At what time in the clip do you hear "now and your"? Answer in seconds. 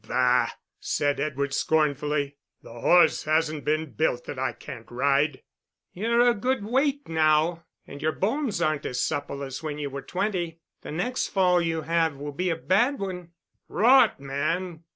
7.07-8.11